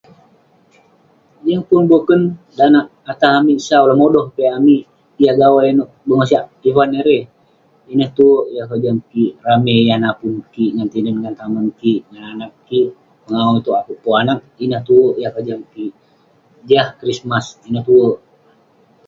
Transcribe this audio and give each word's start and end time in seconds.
Yeng 1.47 1.63
pun 1.67 1.83
boken, 1.91 2.21
dan 2.57 2.69
neh 2.75 2.85
atah 3.11 3.33
amik 3.39 3.59
sau, 3.67 3.83
lengodoh 3.89 4.25
piak 4.35 4.53
amik..yah 4.59 5.33
gawai 5.39 5.69
nouk 5.77 5.89
bengosak 6.07 6.43
ivan 6.69 6.91
erey, 6.99 7.21
ineh 7.91 8.09
tuerk 8.17 8.45
yah 8.55 8.65
kojam 8.71 8.97
kik..ramey 9.11 9.79
yah 9.87 9.99
napun 10.03 10.33
kik 10.53 10.71
ngan 10.75 10.91
tinen 10.93 11.15
ngan 11.21 11.35
tamen 11.39 11.65
kik..ngan 11.79 12.23
anag 12.31 12.53
kik..pengawu 12.67 13.53
itouk, 13.59 13.77
akouk 13.79 13.99
pun 14.03 14.13
anag..ineh 14.21 14.81
tuerk 14.87 15.15
yah 15.21 15.31
kojam 15.35 15.61
kik..jah 15.73 16.87
krismas 16.99 17.45
ineh 17.67 17.83
tuerk.. 17.87 18.17